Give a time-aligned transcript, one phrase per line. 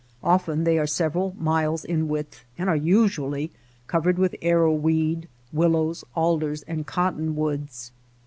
[0.23, 3.51] Often they are several miles in width and are usually
[3.85, 7.91] covered with arrow weed, willows, alders, and cottonwoods.